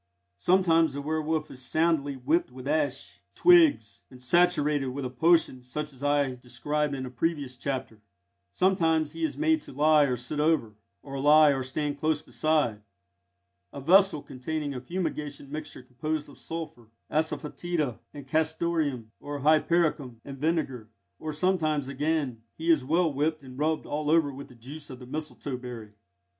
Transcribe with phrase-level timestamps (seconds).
[0.39, 5.93] Sometimes the werwolf is soundly whipped with ash twigs, and saturated with a potion such
[5.93, 8.01] as I described in a previous chapter;
[8.51, 12.81] sometimes he is made to lie or sit over, or lie or stand close beside,
[13.71, 20.39] a vessel containing a fumigation mixture composed of sulphur, asafœtida, and castoreum, or hypericum and
[20.39, 20.89] vinegar;
[21.19, 24.97] or sometimes, again, he is well whipped and rubbed all over with the juice of
[24.97, 25.91] the mistletoe berry.